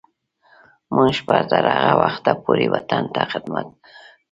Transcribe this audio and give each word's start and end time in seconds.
موږ 0.95 1.15
به 1.27 1.37
تر 1.49 1.65
هغه 1.75 1.93
وخته 2.01 2.31
پورې 2.43 2.65
وطن 2.73 3.03
ته 3.13 3.21
خدمت 3.31 3.65
کوو. 3.75 3.77